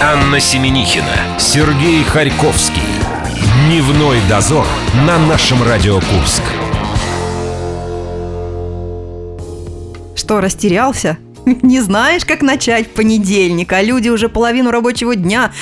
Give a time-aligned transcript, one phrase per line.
[0.00, 2.82] Анна Семенихина, Сергей Харьковский.
[3.66, 4.64] Дневной дозор
[5.04, 6.42] на нашем Радио Курск.
[10.14, 11.18] Что, растерялся?
[11.62, 15.52] Не знаешь, как начать в понедельник, а люди уже половину рабочего дня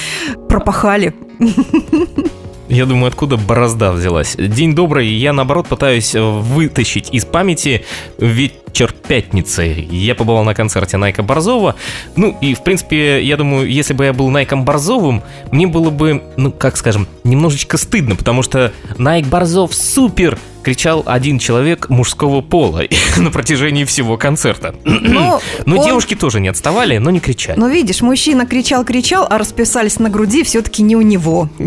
[0.50, 1.14] пропахали.
[2.68, 4.34] Я думаю, откуда борозда взялась.
[4.36, 7.84] День добрый, я наоборот пытаюсь вытащить из памяти
[8.18, 9.86] вечер пятницы.
[9.90, 11.76] Я побывал на концерте Найка Борзова.
[12.16, 16.22] Ну и, в принципе, я думаю, если бы я был Найком Борзовым, мне было бы,
[16.36, 20.38] ну, как скажем, немножечко стыдно, потому что Найк Борзов супер!
[20.66, 22.82] Кричал один человек мужского пола
[23.16, 24.74] на протяжении всего концерта.
[24.82, 25.86] Но, но он...
[25.86, 27.56] девушки тоже не отставали, но не кричали.
[27.56, 31.48] Но видишь, мужчина кричал-кричал, а расписались на груди все-таки не у него.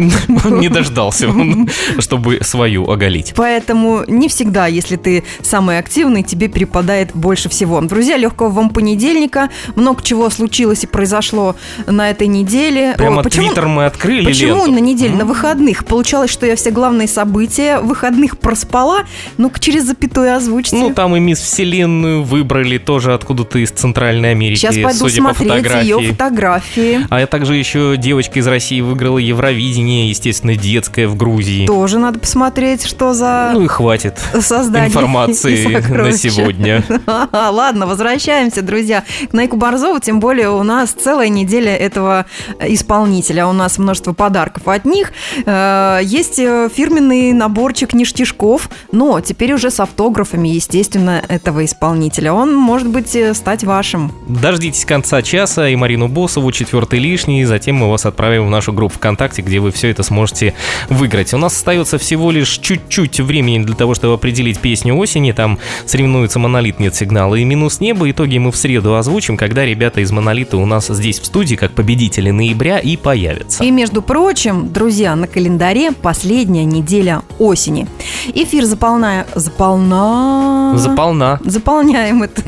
[0.43, 1.33] Он не дождался,
[1.99, 3.31] чтобы свою оголить.
[3.37, 7.79] Поэтому не всегда, если ты самый активный, тебе перепадает больше всего.
[7.79, 9.49] Друзья, легкого вам понедельника.
[9.75, 11.55] Много чего случилось и произошло
[11.87, 12.95] на этой неделе.
[12.97, 15.85] Прямо твиттер мы открыли Почему на неделе, на выходных?
[15.85, 19.05] Получалось, что я все главные события выходных проспала назвала,
[19.37, 20.75] ну-ка через запятую озвучьте.
[20.75, 25.47] Ну, там и мисс Вселенную выбрали тоже откуда-то из Центральной Америки, Сейчас пойду судя смотреть
[25.47, 25.87] по фотографии.
[25.87, 27.07] ее фотографии.
[27.09, 31.67] А я также еще девочка из России выиграла Евровидение, естественно, детское в Грузии.
[31.67, 33.51] Тоже надо посмотреть, что за...
[33.53, 36.83] Ну и хватит информации на сегодня.
[37.31, 42.25] Ладно, возвращаемся, друзья, к Найку Борзову, тем более у нас целая неделя этого
[42.61, 45.11] исполнителя, у нас множество подарков от них.
[45.45, 52.33] Э, есть э, фирменный наборчик ништяшков, но теперь уже с автографами, естественно, этого исполнителя.
[52.33, 54.11] Он может быть э, стать вашим.
[54.27, 58.95] Дождитесь конца часа и Марину Босову, четвертый лишний, затем мы вас отправим в нашу группу
[58.95, 60.53] ВКонтакте, где вы все это сможете
[60.89, 61.33] выиграть.
[61.33, 65.31] У нас остается всего лишь чуть-чуть времени для того, чтобы определить песню осени.
[65.31, 68.09] Там соревнуются Монолит «Нет сигнала» и «Минус небо».
[68.09, 71.71] Итоги мы в среду озвучим, когда ребята из Монолита у нас здесь в студии как
[71.71, 73.63] победители ноября и появятся.
[73.63, 77.87] И, между прочим, друзья, на календаре последняя неделя осени.
[78.33, 79.25] Эфир заполная...
[79.35, 80.73] Заполна...
[80.75, 81.39] Заполна.
[81.45, 82.45] Заполняем этот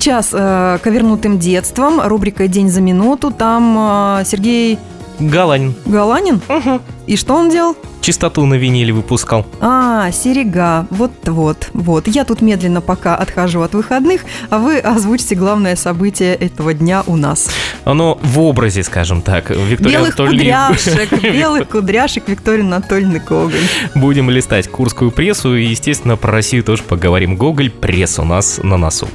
[0.00, 2.00] час э, ковернутым детством.
[2.00, 3.30] Рубрика «День за минуту».
[3.30, 4.78] Там э, Сергей...
[5.18, 5.74] Галанин.
[5.86, 6.40] Галанин?
[6.48, 6.80] Угу.
[7.06, 7.76] И что он делал?
[8.00, 9.46] Чистоту на виниле выпускал.
[9.60, 10.86] А, серега.
[10.90, 12.06] Вот-вот, вот.
[12.06, 17.16] Я тут медленно пока отхожу от выходных, а вы озвучите главное событие этого дня у
[17.16, 17.48] нас.
[17.84, 19.50] Оно в образе, скажем так.
[19.50, 20.68] Виктория белых Анатольевна...
[20.68, 23.54] кудряшек, белых кудряшек Виктория Анатольевна Гоголь.
[23.94, 27.36] Будем листать курскую прессу и, естественно, про Россию тоже поговорим.
[27.36, 29.08] Гоголь, пресс у нас на носу.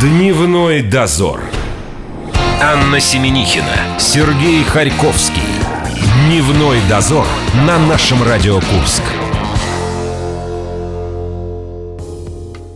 [0.00, 1.40] Дневной дозор.
[2.60, 5.42] Анна Семенихина, Сергей Харьковский.
[6.26, 7.24] Дневной дозор
[7.64, 9.02] на нашем Радио Курск.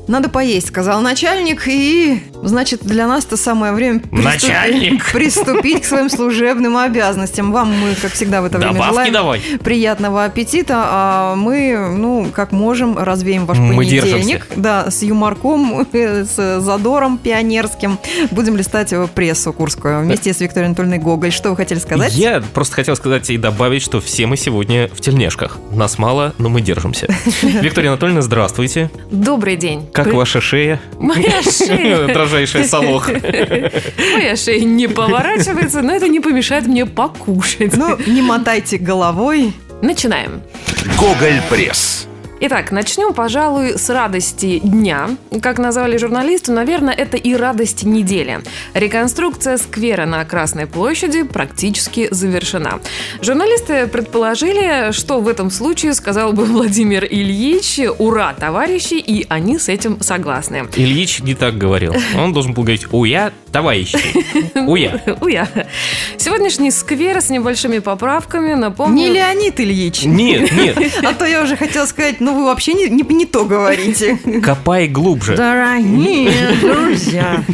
[0.07, 5.11] Надо поесть, сказал начальник, и, значит, для нас это самое время начальник.
[5.13, 7.53] приступить к своим служебным обязанностям.
[7.53, 9.41] Вам мы, как всегда, в это Добавки время желаем давай.
[9.63, 14.13] приятного аппетита, а мы, ну, как можем, развеем ваш мы понедельник.
[14.13, 14.43] Держимся.
[14.57, 17.99] Да, с юморком, с задором пионерским.
[18.31, 21.33] Будем листать прессу курскую вместе с Викторией Анатольевной Гоголь.
[21.33, 22.15] Что вы хотели сказать?
[22.15, 25.59] Я просто хотел сказать и добавить, что все мы сегодня в тельняшках.
[25.71, 27.07] Нас мало, но мы держимся.
[27.43, 28.91] Виктория Анатольевна, здравствуйте.
[29.11, 29.89] Добрый день.
[29.93, 30.15] Как При...
[30.15, 30.81] ваша шея?
[30.99, 32.07] Моя шея.
[32.33, 33.09] Дрожайшая солох.
[33.09, 37.77] Моя шея не поворачивается, но это не помешает мне покушать.
[37.77, 39.53] Ну, не мотайте головой.
[39.83, 40.41] Начинаем.
[40.99, 42.09] Гоголь Пресс.
[42.45, 45.11] Итак, начнем, пожалуй, с радости дня.
[45.41, 48.41] Как назвали журналисты, наверное, это и радость недели.
[48.75, 52.81] Реконструкция сквера на Красной площади практически завершена.
[53.21, 59.69] Журналисты предположили, что в этом случае сказал бы Владимир Ильич «Ура, товарищи!» и они с
[59.69, 60.67] этим согласны.
[60.75, 61.95] Ильич не так говорил.
[62.19, 64.01] Он должен был говорить «Уя, товарищи!»
[64.57, 65.01] Уя.
[65.21, 65.49] Уя.
[66.17, 68.97] Сегодняшний сквер с небольшими поправками напомнил...
[68.97, 70.03] Не Леонид Ильич.
[70.03, 70.77] Нет, нет.
[71.05, 74.19] А то я уже хотела сказать, ну вы вообще не, не, не то говорите.
[74.43, 75.37] Копай глубже.
[75.37, 77.45] Дорогие друзья.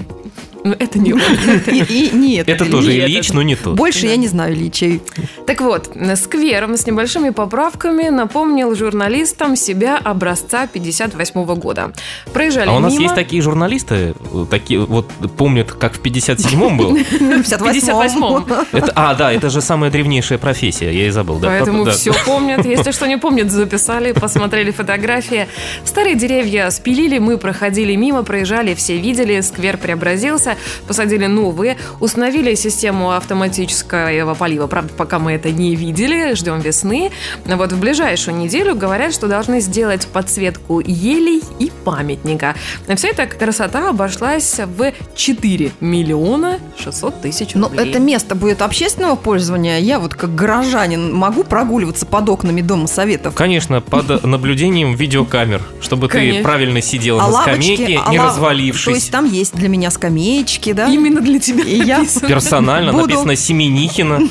[0.64, 1.20] Ну, это не он.
[1.66, 3.76] И, и, нет, это, тоже нет, Ильич, но не тот.
[3.76, 4.08] Больше да.
[4.08, 5.00] я не знаю Ильичей.
[5.46, 11.92] Так вот, сквер с небольшими поправками напомнил журналистам себя образца 58 года.
[12.32, 13.04] Проезжали А у нас мимо...
[13.04, 14.14] есть такие журналисты,
[14.50, 16.96] такие вот помнят, как в 57-м был.
[16.98, 18.46] В 58-м.
[18.72, 21.38] Это, а, да, это же самая древнейшая профессия, я и забыл.
[21.38, 21.92] Да, Поэтому да.
[21.92, 22.64] все помнят.
[22.64, 25.46] Если что не помнят, записали, посмотрели фотографии.
[25.84, 30.56] Старые деревья спилили, мы проходили мимо, проезжали, все видели, сквер преобразился меняется,
[30.86, 34.66] посадили новые, установили систему автоматического полива.
[34.66, 37.10] Правда, пока мы это не видели, ждем весны.
[37.44, 42.54] Вот в ближайшую неделю говорят, что должны сделать подсветку елей и памятника.
[42.94, 47.90] Вся эта красота обошлась в 4 миллиона 600 тысяч Но рублей.
[47.90, 49.78] это место будет общественного пользования.
[49.78, 53.34] Я вот как горожанин могу прогуливаться под окнами Дома Советов?
[53.34, 58.84] Конечно, под наблюдением видеокамер, чтобы ты правильно сидела А на скамейке, а не развалившись.
[58.84, 59.90] То есть там есть для меня
[60.38, 60.88] скамеечки, да?
[60.88, 62.04] Именно для тебя И я-.
[62.26, 63.04] Персонально Буду.
[63.08, 64.20] написано Семенихина.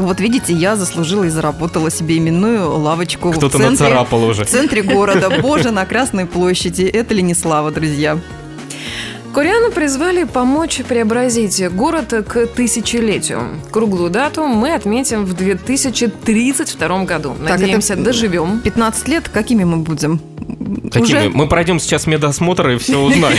[0.00, 4.44] Вот видите, я заслужила и заработала себе именную лавочку Кто-то в центре, нацарапал уже.
[4.44, 5.28] в центре города.
[5.42, 6.82] Боже, на Красной площади.
[6.84, 8.18] Это ли не слава, друзья?
[9.34, 13.42] Куряна призвали помочь преобразить город к тысячелетию.
[13.70, 17.34] Круглую дату мы отметим в 2032 году.
[17.38, 18.60] Так, Надеемся, это- доживем.
[18.60, 20.20] 15 лет, какими мы будем?
[20.92, 21.02] Какими?
[21.02, 21.28] Уже?
[21.30, 23.36] Мы пройдем сейчас медосмотр и все узнаем.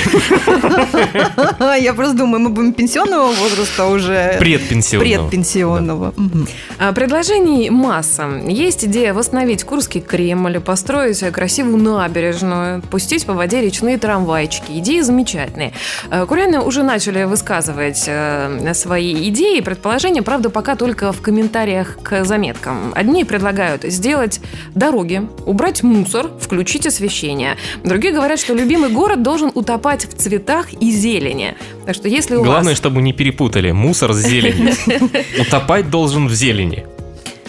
[1.81, 4.35] Я просто думаю, мы будем пенсионного возраста уже.
[4.39, 5.27] Предпенсионного.
[5.29, 6.13] Предпенсионного.
[6.77, 8.29] А, Предложений масса.
[8.47, 14.71] Есть идея восстановить Курский Кремль, построить красивую набережную, пустить по воде речные трамвайчики.
[14.79, 15.73] Идеи замечательные.
[16.09, 21.97] А, Куряне уже начали высказывать э, свои идеи и предположения, правда, пока только в комментариях
[22.03, 22.91] к заметкам.
[22.95, 24.41] Одни предлагают сделать
[24.75, 27.20] дороги, убрать мусор, включить освещение.
[27.83, 31.55] Другие говорят, что любимый город должен утопать в цветах и зелени.
[31.85, 32.77] Так что если у Главное, вас...
[32.77, 34.73] чтобы не перепутали мусор с зеленью.
[35.39, 36.85] Утопать должен в зелени.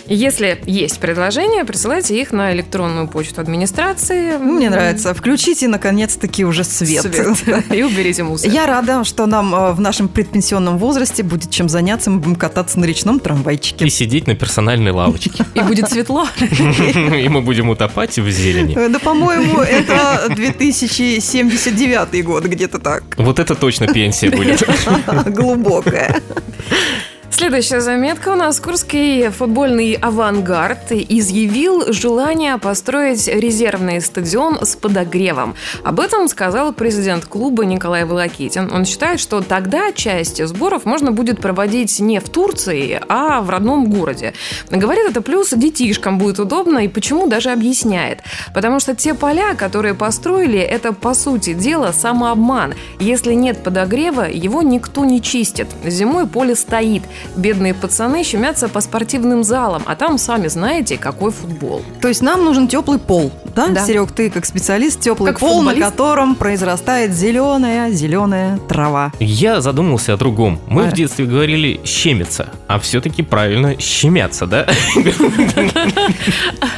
[0.06, 4.36] Если есть предложения, присылайте их на электронную почту администрации.
[4.36, 5.14] Мне нравится.
[5.14, 7.06] Включите, наконец-таки, уже свет.
[7.72, 8.50] И уберите мусор.
[8.50, 12.10] Я рада, что нам э, в нашем предпенсионном возрасте будет чем заняться.
[12.10, 13.84] Мы будем кататься на речном трамвайчике.
[13.86, 15.44] И сидеть на персональной лавочке.
[15.54, 16.26] И будет светло.
[16.40, 18.76] И мы будем утопать в зелени.
[18.76, 23.04] Э, Да, по-моему, это 2079 год, где-то так.
[23.16, 24.62] Вот это точно пенсия будет.
[25.26, 26.20] Глубокая.
[27.34, 28.60] Следующая заметка у нас.
[28.60, 35.54] Курский футбольный авангард изъявил желание построить резервный стадион с подогревом.
[35.82, 38.70] Об этом сказал президент клуба Николай Волокитин.
[38.70, 43.90] Он считает, что тогда часть сборов можно будет проводить не в Турции, а в родном
[43.90, 44.34] городе.
[44.70, 48.20] Говорит, это плюс детишкам будет удобно и почему даже объясняет.
[48.54, 52.74] Потому что те поля, которые построили, это по сути дела самообман.
[53.00, 55.68] Если нет подогрева, его никто не чистит.
[55.82, 57.02] Зимой поле стоит.
[57.36, 61.82] Бедные пацаны щемятся по спортивным залам, а там, сами знаете, какой футбол.
[62.00, 63.68] То есть нам нужен теплый пол, да?
[63.68, 63.86] Да.
[63.86, 65.90] Серег, ты как специалист, теплый Как пол, на футболист.
[65.90, 69.12] котором произрастает зеленая, зеленая трава.
[69.20, 70.58] Я задумался о другом.
[70.68, 70.90] Мы А.
[70.90, 74.66] в детстве говорили «щемиться», а все-таки правильно «щемятся», да?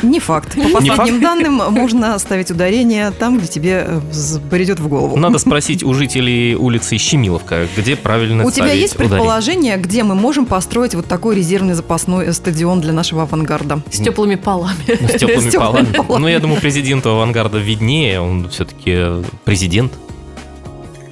[0.03, 0.55] Не факт.
[0.55, 5.17] По последним данным, можно ставить ударение там, где тебе э, взбредет в голову.
[5.17, 10.47] Надо спросить у жителей улицы Щемиловка, где правильно У тебя есть предположение, где мы можем
[10.47, 13.83] построить вот такой резервный запасной стадион для нашего авангарда?
[13.91, 14.75] С теплыми полами.
[15.09, 15.89] С теплыми полами.
[16.19, 19.93] Ну, я думаю, президенту авангарда виднее, он все-таки президент.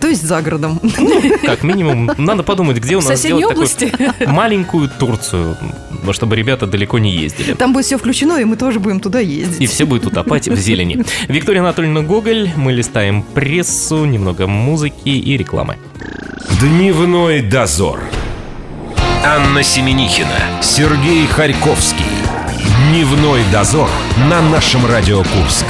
[0.00, 0.80] То есть за городом.
[1.42, 3.90] Как минимум, надо подумать, где у нас сделать области.
[3.90, 5.58] такую маленькую Турцию,
[6.02, 7.52] ну, чтобы ребята далеко не ездили.
[7.52, 9.70] Там будет все включено, и мы тоже будем туда И ездить.
[9.70, 11.04] все будет утопать в зелени.
[11.28, 15.76] Виктория Анатольевна Гоголь, мы листаем прессу, немного музыки и рекламы.
[16.62, 18.00] Дневной дозор.
[19.22, 22.06] Анна Семенихина, Сергей Харьковский.
[22.90, 23.88] Дневной дозор
[24.28, 25.66] на нашем Радио Курск.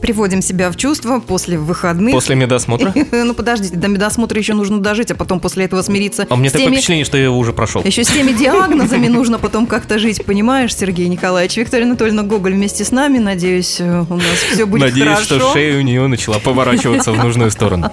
[0.00, 2.12] Приводим себя в чувство после выходных.
[2.12, 2.94] После медосмотра.
[3.12, 6.50] Ну подождите, до медосмотра еще нужно дожить, а потом после этого смириться А у меня
[6.50, 6.76] с такое теми...
[6.76, 7.82] впечатление, что я его уже прошел.
[7.82, 11.56] Еще с теми диагнозами нужно потом как-то жить, понимаешь, Сергей Николаевич?
[11.56, 13.18] Виктория Анатольевна Гоголь вместе с нами.
[13.18, 15.24] Надеюсь, э, у нас все будет Надеюсь, хорошо.
[15.24, 17.90] что шея у нее начала поворачиваться в нужную сторону.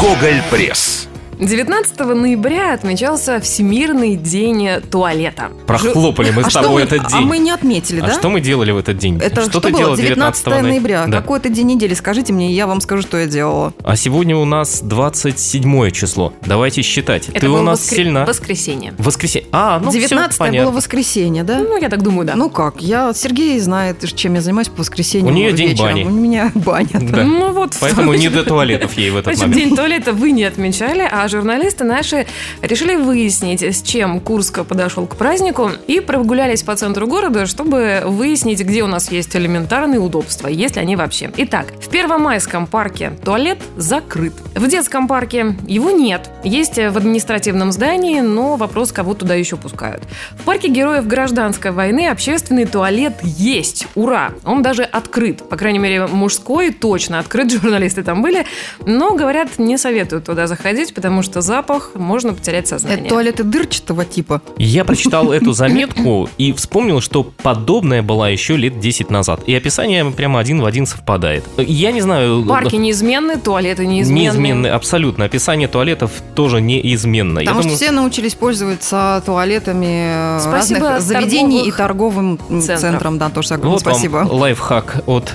[0.00, 1.08] Гоголь Пресс.
[1.40, 5.50] 19 ноября отмечался Всемирный день туалета.
[5.68, 7.26] Прохлопали мы А с тобой мы- этот А день.
[7.26, 8.12] мы не отметили, А да?
[8.14, 9.18] что мы делали в этот день?
[9.22, 9.78] Это что что, ты было?
[9.82, 11.06] делал 19 ноября.
[11.06, 11.20] Да.
[11.20, 11.94] Какой это день недели?
[11.94, 13.72] Скажите мне, я вам скажу, что я делала.
[13.84, 16.32] А сегодня у нас 27 число.
[16.44, 17.28] Давайте считать.
[17.28, 18.24] Это Ты у нас воскре- сильна.
[18.24, 18.94] воскресенье.
[18.98, 19.46] Воскресенье.
[19.52, 20.70] А, ну 19 всё понятно.
[20.70, 21.58] было воскресенье, да?
[21.60, 22.34] Ну, я так думаю, да.
[22.34, 26.02] Ну как, я Сергей знает, чем я занимаюсь по воскресеньям У неё день бани.
[26.02, 26.88] У меня баня.
[27.00, 27.22] Да.
[27.22, 27.76] Ну вот.
[27.80, 29.68] Поэтому не до туалетов ей в этот Значит, момент.
[29.68, 32.26] день туалета вы не отмечали, а Журналисты наши
[32.62, 38.60] решили выяснить, с чем Курск подошел к празднику, и прогулялись по центру города, чтобы выяснить,
[38.60, 41.30] где у нас есть элементарные удобства, есть ли они вообще.
[41.36, 44.34] Итак, в Первомайском парке туалет закрыт.
[44.54, 46.30] В детском парке его нет.
[46.44, 50.02] Есть в административном здании, но вопрос, кого туда еще пускают.
[50.32, 53.86] В парке героев гражданской войны общественный туалет есть.
[53.94, 54.32] Ура!
[54.44, 55.48] Он даже открыт.
[55.48, 57.50] По крайней мере, мужской точно открыт.
[57.62, 58.46] Журналисты там были.
[58.84, 63.00] Но, говорят, не советуют туда заходить, потому что запах можно потерять сознание.
[63.00, 64.42] Это туалеты дырчатого типа.
[64.56, 69.42] Я прочитал эту заметку и вспомнил, что подобная была еще лет 10 назад.
[69.46, 71.44] И описание прямо один в один совпадает.
[71.56, 72.44] Я не знаю...
[72.46, 74.18] Парки неизменны, туалеты неизменны.
[74.20, 75.24] Неизменны, абсолютно.
[75.24, 77.40] Описание туалетов тоже неизменно.
[77.40, 82.80] Потому Я что думаю, все научились пользоваться туалетами э, Спасибо разных заведений и торговым центров.
[82.80, 83.18] центрам.
[83.18, 84.26] Да, тоже огромное вот вам спасибо.
[84.30, 85.34] лайфхак от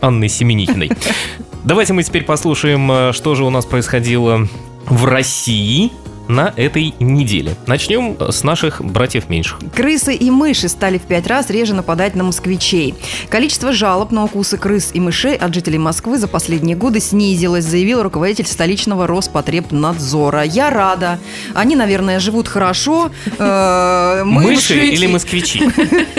[0.00, 0.90] Анны Семеникиной.
[1.64, 4.48] Давайте мы теперь послушаем, э, что же у нас происходило
[4.86, 5.92] в России
[6.32, 7.54] на этой неделе.
[7.66, 9.60] Начнем с наших братьев меньших.
[9.74, 12.94] Крысы и мыши стали в пять раз реже нападать на москвичей.
[13.28, 18.02] Количество жалоб на укусы крыс и мышей от жителей Москвы за последние годы снизилось, заявил
[18.02, 20.42] руководитель столичного Роспотребнадзора.
[20.44, 21.18] Я рада.
[21.54, 23.10] Они, наверное, живут хорошо.
[23.38, 25.62] Э, мы, Мыши или москвичи?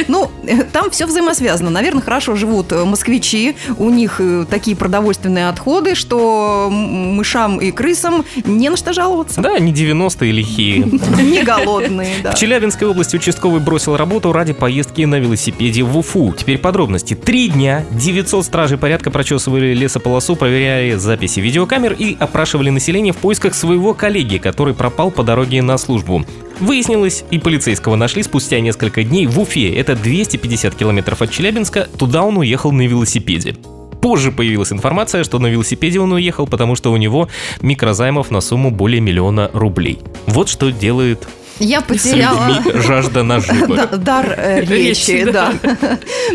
[0.07, 1.69] Ну, э, там все взаимосвязано.
[1.69, 3.55] Наверное, хорошо живут э, москвичи.
[3.77, 9.41] У них э, такие продовольственные отходы, что мышам и крысам не на что жаловаться.
[9.41, 9.71] Да, не
[10.03, 10.79] 90-е лихие.
[11.21, 12.31] Не голодные, да.
[12.31, 16.33] В Челябинской области участковый бросил работу ради поездки на велосипеде в Уфу.
[16.37, 17.13] Теперь подробности.
[17.13, 23.53] Три дня 900 стражей порядка прочесывали лесополосу, проверяя записи видеокамер и опрашивали население в поисках
[23.55, 26.25] своего коллеги, который пропал по дороге на службу.
[26.59, 29.73] Выяснилось, и полицейского нашли спустя несколько дней в Уфе.
[29.73, 31.87] Это 250 километров от Челябинска.
[31.97, 33.55] Туда он уехал на велосипеде.
[34.03, 37.29] Позже появилась информация, что на велосипеде он уехал, потому что у него
[37.61, 39.99] микрозаймов на сумму более миллиона рублей.
[40.27, 41.25] Вот что делает
[41.59, 42.47] Я с потеряла...
[42.47, 43.75] людьми жажда наживы.
[43.75, 45.53] Да, дар э, речи, Речи, да.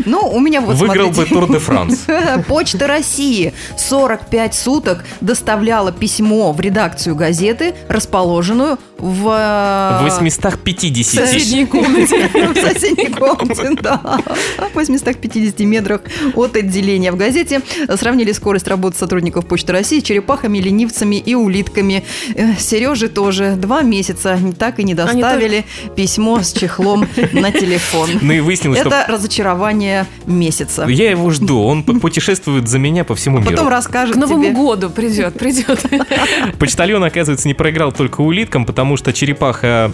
[0.04, 1.24] Ну, у меня вот, Выиграл бы.
[1.24, 2.06] Тур де Франс.
[2.48, 9.24] Почта России 45 суток доставляла письмо в редакцию газеты, расположенную в...
[9.24, 11.28] В э, 850.
[11.28, 12.28] соседней комнате.
[12.48, 14.20] В соседней комнате, да.
[14.72, 16.02] В 850 метрах
[16.34, 17.12] от отделения.
[17.12, 17.60] В газете
[17.96, 22.04] сравнили скорость работы сотрудников Почты России с черепахами, ленивцами и улитками.
[22.58, 25.64] Сереже тоже два месяца так и не Они доставили
[25.96, 28.10] письмо с чехлом на телефон.
[28.20, 30.84] Ну и выяснилось, что Это разочарование месяца.
[30.88, 31.62] я его жду.
[31.62, 33.68] Он путешествует за меня по всему Потом миру.
[33.68, 34.54] расскажет К Новому тебе.
[34.54, 35.84] году придет, придет.
[36.58, 39.90] Почтальон, оказывается, не проиграл только улиткам, потому что черепаха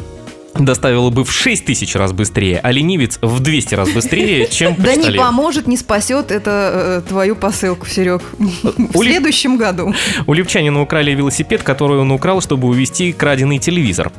[0.56, 4.94] доставила бы в 6 тысяч раз быстрее, а ленивец в 200 раз быстрее, чем Да
[4.94, 8.22] не поможет, не спасет это э, твою посылку, Серег.
[8.38, 9.92] В следующем году.
[10.28, 14.12] У Липчанина украли велосипед, который он украл, чтобы увезти краденый телевизор.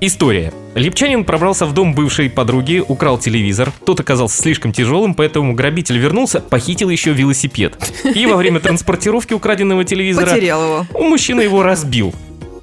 [0.00, 0.52] История.
[0.76, 3.72] Липчанин пробрался в дом бывшей подруги, украл телевизор.
[3.84, 7.76] Тот оказался слишком тяжелым, поэтому грабитель вернулся, похитил еще велосипед.
[8.14, 10.86] И во время транспортировки украденного телевизора Потерял его.
[10.94, 12.14] у мужчины его разбил.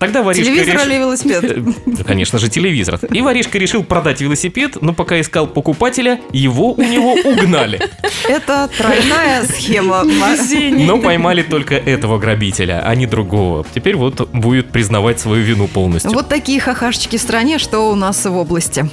[0.06, 2.06] Тогда воришка Телевизор решил- или велосипед?
[2.06, 3.00] Конечно же, телевизор.
[3.12, 7.80] И воришка решил продать велосипед, но пока искал покупателя, его у него угнали.
[8.28, 10.04] Это тройная схема.
[10.04, 13.66] Но поймали только этого грабителя, а не другого.
[13.74, 16.12] Теперь вот будет признавать свою вину полностью.
[16.12, 18.90] Вот такие хахашечки в стране, что у нас в области.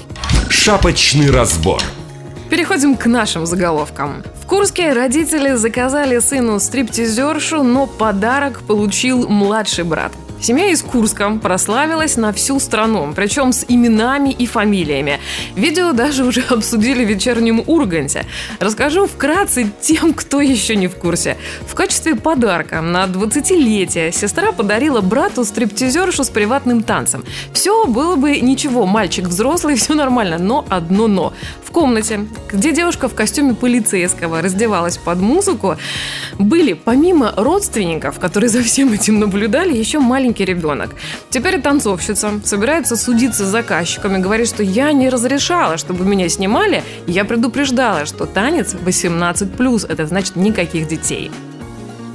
[0.49, 1.81] Шапочный разбор.
[2.51, 4.23] Переходим к нашим заголовкам.
[4.43, 10.13] В Курске родители заказали сыну стриптизершу, но подарок получил младший брат.
[10.43, 15.21] Семья из Курска прославилась на всю страну, причем с именами и фамилиями.
[15.55, 18.27] Видео даже уже обсудили в вечернем Урганте.
[18.59, 21.37] Расскажу вкратце тем, кто еще не в курсе.
[21.69, 27.25] В качестве подарка на 20-летие сестра подарила брату стриптизершу с приватным танцем.
[27.53, 31.33] Все было бы ничего, мальчик взрослый, все нормально, но одно но.
[31.65, 35.77] В комнате, где девушка в костюме полицейского раздевалась под музыку,
[36.37, 40.01] были помимо родственников, которые за всем этим наблюдали, еще
[40.33, 40.91] маленький ребенок.
[41.31, 47.25] Теперь танцовщица собирается судиться с заказчиками, говорит, что я не разрешала, чтобы меня снимали, я
[47.25, 51.31] предупреждала, что танец 18+, это значит никаких детей.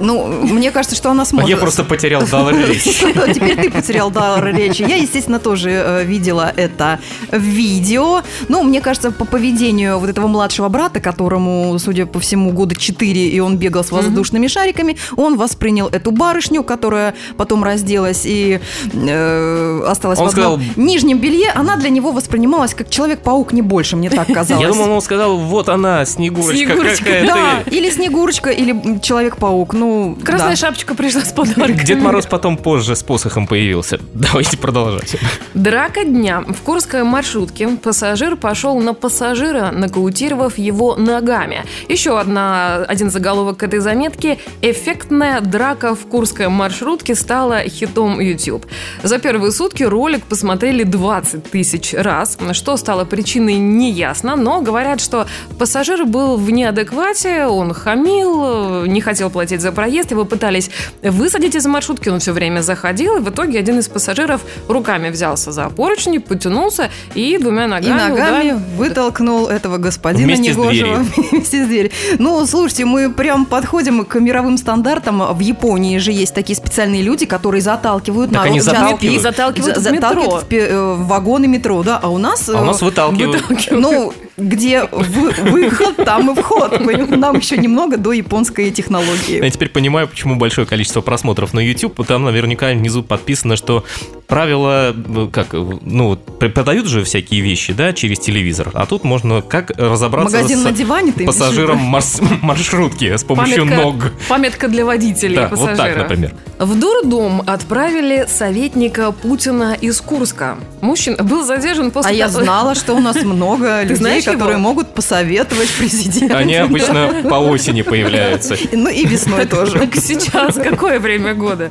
[0.00, 1.48] Ну, мне кажется, что она А сможет.
[1.48, 2.92] я просто потерял дар речи.
[3.34, 4.82] Теперь ты потерял дар речи.
[4.82, 6.98] Я, естественно, тоже э, видела это
[7.32, 8.22] видео.
[8.48, 13.28] Ну, мне кажется, по поведению вот этого младшего брата, которому, судя по всему, года 4,
[13.28, 18.60] и он бегал с воздушными шариками, он воспринял эту барышню, которая потом разделась и
[18.94, 21.50] э, осталась Он в одном сказал- нижнем белье.
[21.54, 24.62] Она для него воспринималась как Человек-паук, не больше, мне так казалось.
[24.64, 29.74] Я думал, он сказал, вот она, Снегурочка, Снегурочка, Да, или Снегурочка, или Человек-паук.
[29.74, 30.56] Ну, Ну, Красная да.
[30.56, 31.82] шапочка пришла с подарками.
[31.82, 33.98] Дед Мороз потом позже с посохом появился.
[34.14, 35.16] Давайте продолжать.
[35.54, 36.44] Драка дня.
[36.46, 41.64] В Курской маршрутке пассажир пошел на пассажира, нокаутировав его ногами.
[41.88, 44.38] Еще одна, один заголовок к этой заметки.
[44.60, 48.66] Эффектная драка в Курской маршрутке стала хитом YouTube.
[49.02, 52.36] За первые сутки ролик посмотрели 20 тысяч раз.
[52.52, 55.26] Что стало причиной, не ясно, но говорят, что
[55.58, 60.70] пассажир был в неадеквате, он хамил, не хотел платить за проезд, его пытались
[61.04, 65.52] высадить из маршрутки, он все время заходил, и в итоге один из пассажиров руками взялся
[65.52, 68.58] за поручни, потянулся и двумя И ногами, ногами ударил.
[68.76, 70.96] вытолкнул этого господина Вместе с негожего
[71.30, 71.92] вместе с дверью.
[72.18, 75.22] Ну, слушайте, мы прям подходим к мировым стандартам.
[75.32, 79.02] В Японии же есть такие специальные люди, которые заталкивают Так народ они заталкивают?
[79.16, 80.38] И заталкивают в заталкивают метро.
[80.40, 82.00] в пе- э, в вагоны метро, да.
[82.02, 82.48] А у нас...
[82.48, 83.44] А у нас э, выталкивают.
[83.70, 86.80] Ну, где вы- выход, там и вход.
[87.10, 89.42] Нам еще немного до японской технологии.
[89.42, 92.06] Я теперь понимаю, почему большое количество просмотров на YouTube.
[92.06, 93.84] Там наверняка внизу подписано, что
[94.28, 98.70] правила, э, как, э, ну, преподают же всякие вещи, да, через телевизор.
[98.74, 103.64] А тут можно как разобраться Магазин с на диване ты пассажиром марс- маршрутки с помощью
[103.64, 103.94] Памятка, ног.
[104.28, 105.78] памятка для водителей Да, и вот пассажиров.
[105.78, 106.34] так, например.
[106.58, 110.58] В дурдом отправили советника Путина из Курска.
[110.82, 115.70] Мужчина был задержан после А я знала, что у нас много людей, которые могут посоветовать
[115.70, 116.36] президенту.
[116.36, 118.56] Они обычно по осени появляются.
[118.72, 119.78] Ну и весной тоже.
[119.78, 121.70] Так сейчас какое время года?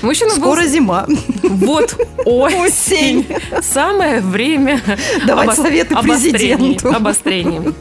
[0.00, 1.06] Мужчина Скоро зима.
[1.42, 1.89] Вот
[2.24, 3.26] осень.
[3.60, 4.80] Самое время
[5.26, 6.88] Давать советы президенту.
[6.94, 7.74] Обострений.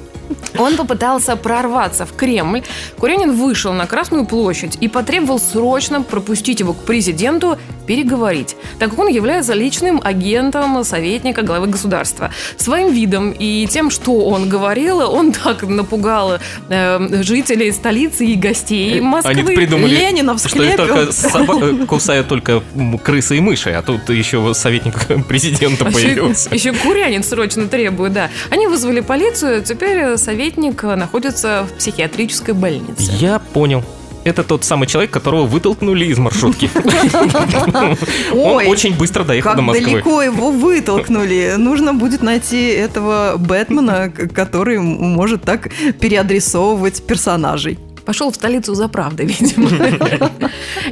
[0.59, 2.61] Он попытался прорваться в Кремль.
[2.99, 8.99] Курянин вышел на Красную площадь и потребовал срочно пропустить его к президенту переговорить, так как
[8.99, 12.29] он является личным агентом советника главы государства.
[12.55, 16.37] Своим видом и тем, что он говорил, он так напугал
[16.69, 19.31] э, жителей столицы и гостей Москвы.
[19.31, 22.61] Они придумали, Ленина в что только соба- э, кусают только
[23.03, 26.53] крысы и мыши, а тут еще советник президента А появился.
[26.53, 28.29] Еще, еще Курянин срочно требует, да.
[28.51, 33.12] Они вызвали полицию, теперь советник находится в психиатрической больнице.
[33.20, 33.84] Я понял.
[34.25, 36.70] Это тот самый человек, которого вытолкнули из маршрутки.
[38.34, 39.91] Он Ой, очень быстро доехал до Москвы.
[39.91, 41.56] далеко его вытолкнули.
[41.58, 47.79] Нужно будет найти этого Бэтмена, который может так переадресовывать персонажей.
[48.09, 49.69] Пошел в столицу за правдой, видимо.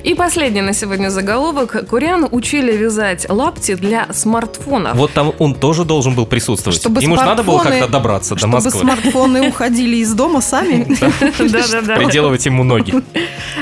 [0.03, 1.88] И последний на сегодня заголовок.
[1.89, 4.95] Курян учили вязать лапти для смартфонов.
[4.95, 6.79] Вот там он тоже должен был присутствовать.
[6.79, 8.81] Чтобы Ему же надо было как-то добраться до Чтобы Москвы.
[8.81, 10.95] смартфоны уходили из дома сами.
[11.39, 11.95] Да-да-да.
[11.95, 12.93] Приделывать ему ноги.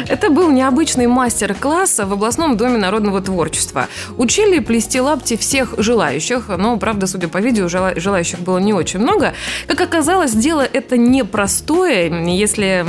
[0.09, 3.87] Это был необычный мастер-класс в областном доме народного творчества.
[4.17, 8.99] Учили плести лапти всех желающих, но, правда, судя по видео, жела- желающих было не очень
[8.99, 9.33] много.
[9.65, 12.85] Как оказалось, дело это непростое, если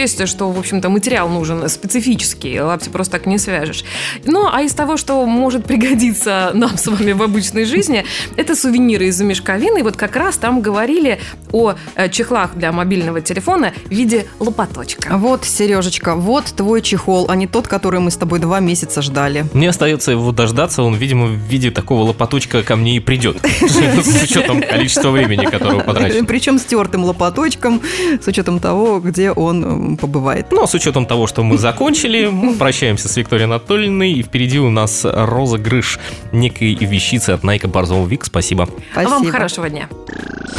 [0.00, 3.84] учесть, что, в общем-то, материал нужен специфический, лапти просто так не свяжешь.
[4.24, 8.04] Ну, а из того, что может пригодиться нам с вами в обычной жизни,
[8.36, 9.80] это сувениры из мешковины.
[9.80, 11.18] И вот как раз там говорили
[11.52, 15.18] о э, чехлах для мобильного телефона в виде лопаточка.
[15.18, 19.44] Вот, Сережечка, вот твой чехол, а не тот, который мы с тобой два месяца ждали.
[19.52, 23.36] Мне остается его дождаться, он, видимо, в виде такого лопаточка ко мне и придет.
[23.60, 26.24] С учетом количества времени, которого потрачено.
[26.24, 27.82] Причем стертым лопаточком,
[28.20, 30.46] с учетом того, где он м, побывает.
[30.50, 34.58] Ну, а с учетом того, что мы закончили, мы прощаемся с Викторией Анатольевной, и впереди
[34.58, 35.98] у нас розыгрыш
[36.32, 38.24] некой вещицы от Найка Борзова Вик.
[38.24, 38.68] Спасибо.
[38.94, 39.32] А вам Спасибо.
[39.32, 39.88] хорошего дня.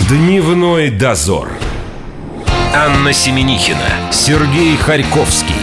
[0.09, 1.49] Дневной дозор.
[2.73, 5.55] Анна Семенихина, Сергей Харьковский.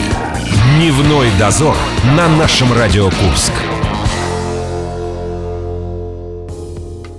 [0.76, 1.76] Дневной дозор
[2.16, 3.52] на нашем Радио Курск.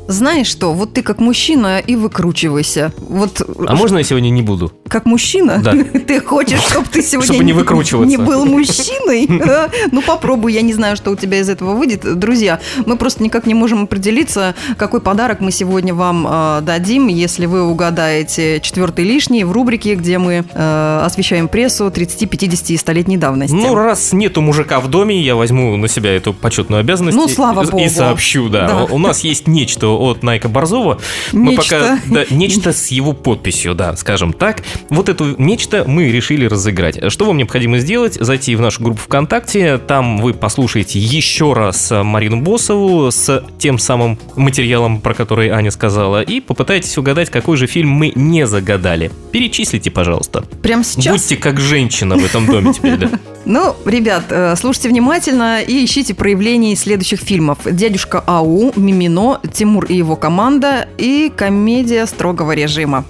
[0.10, 2.92] Знаешь что, вот ты как мужчина и выкручивайся.
[2.98, 4.72] Вот А можно я сегодня не буду?
[4.90, 5.72] как мужчина, Да.
[6.08, 8.10] ты хочешь, чтобы ты сегодня Чтобы не выкручиваться.
[8.10, 9.30] не был мужчиной?
[9.50, 9.70] А?
[9.92, 12.20] Ну попробуй, я не знаю, что у тебя из этого выйдет.
[12.20, 17.46] Друзья, мы просто никак не можем определиться, какой подарок мы сегодня вам э, дадим, если
[17.46, 23.18] вы угадаете четвертый лишний в рубрике, где мы э, освещаем прессу 30, 50 и 100-летней
[23.18, 23.54] давности.
[23.54, 27.16] Ну, раз нету мужика в доме, я возьму на себя эту почетную обязанность.
[27.16, 27.84] Ну, слава и, богу.
[27.84, 28.68] И сообщу, да.
[28.68, 28.84] Да.
[28.86, 31.00] У нас есть нечто от Найка Борзова.
[31.32, 31.80] Мы Нечто.
[31.80, 32.00] пока...
[32.14, 34.64] Да, нечто с его подписью, да, скажем так.
[34.90, 37.12] Вот эту нечто мы решили разыграть.
[37.12, 38.16] Что вам необходимо сделать?
[38.16, 39.78] Зайти в нашу группу ВКонтакте.
[39.78, 46.22] Там вы послушаете еще раз Марину Босову с тем самым материалом, про который Аня сказала,
[46.22, 49.12] и попытайтесь угадать, какой же фильм мы не загадали.
[49.32, 50.44] Перечислите, пожалуйста.
[50.62, 51.14] Прямо сейчас.
[51.14, 53.10] Будьте как женщина в этом доме теперь, да.
[53.46, 57.60] Ну, ребят, э, слушайте внимательно и ищите проявлений следующих фильмов.
[57.66, 63.06] «Дядюшка Ау», «Мимино», «Тимур и его команда» и комедия строгого режима.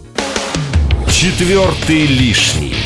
[1.11, 2.78] Четвертый лишний.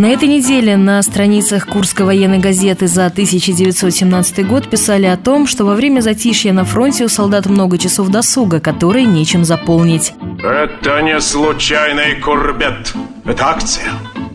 [0.00, 5.66] На этой неделе на страницах Курской военной газеты за 1917 год писали о том, что
[5.66, 10.14] во время затишья на фронте у солдат много часов досуга, которые нечем заполнить.
[10.42, 12.94] Это не случайный курбет.
[13.26, 13.92] Это акция.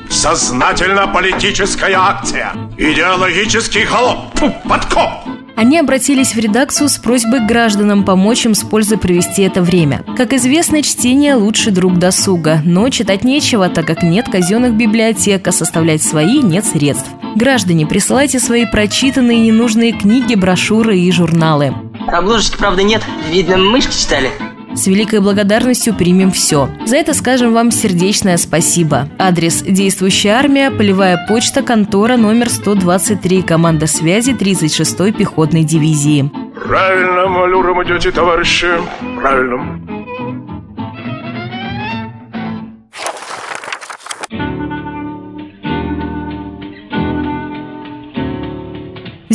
[0.08, 2.54] Сознательно политическая акция.
[2.78, 4.40] Идеологический холоп.
[4.70, 5.35] Подкоп.
[5.56, 10.04] Они обратились в редакцию с просьбой гражданам помочь им с пользой провести это время.
[10.18, 15.52] Как известно, чтение– лучший друг досуга, но читать нечего, так как нет казенных библиотек, а
[15.54, 17.10] составлять свои нет средств.
[17.36, 21.74] Граждане, присылайте свои прочитанные и ненужные книги, брошюры и журналы.
[22.08, 23.02] Обложечки, правда, нет.
[23.32, 24.32] Видно, мышки читали.
[24.76, 26.70] С великой благодарностью примем все.
[26.86, 29.08] За это скажем вам сердечное спасибо.
[29.18, 36.30] Адрес «Действующая армия», полевая почта, контора номер 123, команда связи 36-й пехотной дивизии.
[36.56, 38.68] Правильно, малюром идете, товарищи.
[39.22, 39.95] Правильно.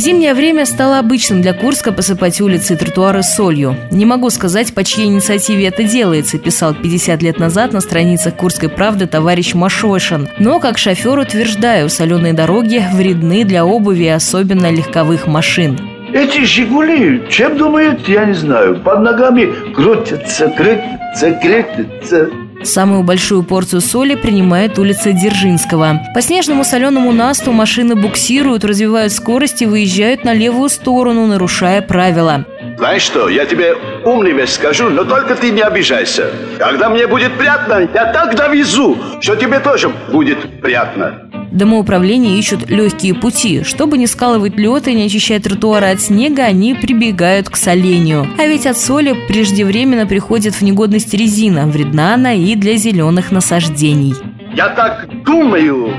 [0.01, 3.77] Зимнее время стало обычным для Курска посыпать улицы и тротуары солью.
[3.91, 8.67] «Не могу сказать, по чьей инициативе это делается», писал 50 лет назад на страницах Курской
[8.67, 10.27] правды товарищ Машошин.
[10.39, 15.79] Но, как шофер, утверждаю, соленые дороги вредны для обуви, особенно легковых машин.
[16.13, 18.79] Эти «Жигули», чем думают, я не знаю.
[18.81, 22.29] Под ногами крутятся, крутятся, крутятся.
[22.63, 26.01] Самую большую порцию соли принимает улица Дзержинского.
[26.13, 32.45] По снежному соленому насту машины буксируют, развивают скорость и выезжают на левую сторону, нарушая правила.
[32.77, 36.31] Знаешь что, я тебе умный вещь скажу, но только ты не обижайся.
[36.59, 41.30] Когда мне будет приятно, я так довезу, что тебе тоже будет приятно.
[41.51, 43.63] Домоуправление ищут легкие пути.
[43.63, 48.27] Чтобы не скалывать лед и не очищать тротуары от снега, они прибегают к солению.
[48.37, 51.67] А ведь от соли преждевременно приходит в негодность резина.
[51.67, 54.15] Вредна она и для зеленых насаждений.
[54.55, 55.93] Я так думаю.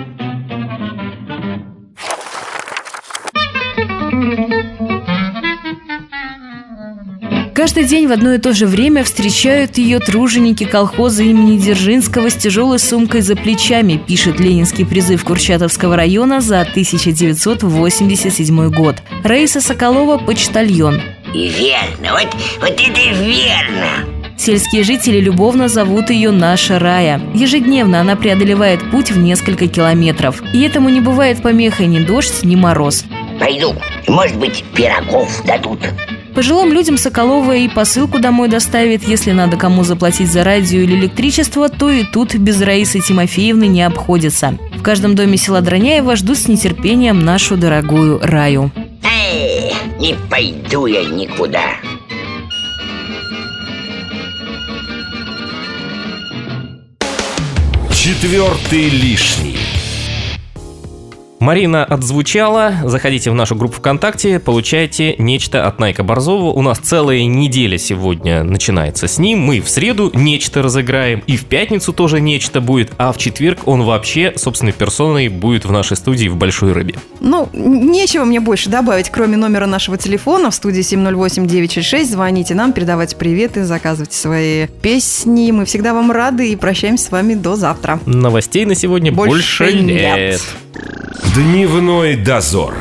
[7.75, 12.35] Каждый день в одно и то же время встречают ее труженики колхоза имени Дзержинского с
[12.35, 18.97] тяжелой сумкой за плечами, пишет ленинский призыв Курчатовского района за 1987 год.
[19.25, 21.01] Раиса Соколова– почтальон.
[21.33, 22.29] И верно, вот,
[22.61, 24.05] вот это верно.
[24.37, 27.23] Сельские жители любовно зовут ее «Наша Рая».
[27.33, 30.43] Ежедневно она преодолевает путь в несколько километров.
[30.53, 33.07] И этому не бывает помехой ни дождь, ни мороз.
[33.41, 33.75] Пойду,
[34.07, 35.81] может быть, пирогов дадут.
[36.35, 39.07] Пожилым людям Соколова и посылку домой доставит.
[39.07, 43.83] Если надо кому заплатить за радио или электричество, то и тут без Раисы Тимофеевны не
[43.83, 44.59] обходится.
[44.75, 48.73] В каждом доме села Дроняева ждут с нетерпением нашу дорогую Раю.
[49.05, 51.77] Эй, не пойду я никуда.
[57.95, 59.72] Четвертый лишний.
[61.43, 62.75] Марина отзвучала.
[62.85, 66.53] Заходите в нашу группу ВКонтакте, получайте нечто от Найка Борзова.
[66.53, 69.41] У нас целая неделя сегодня начинается с ним.
[69.41, 73.83] Мы в среду нечто разыграем, и в пятницу тоже нечто будет, а в четверг он
[73.83, 76.95] вообще собственной персоной будет в нашей студии в Большой Рыбе.
[77.19, 82.05] Ну, нечего мне больше добавить, кроме номера нашего телефона в студии 708-966.
[82.05, 85.51] Звоните нам, передавайте приветы, заказывайте свои песни.
[85.51, 87.99] Мы всегда вам рады и прощаемся с вами до завтра.
[88.07, 89.91] Новостей на сегодня больше, Больше нет.
[89.91, 90.43] нет.
[91.35, 92.75] Дневной дозор.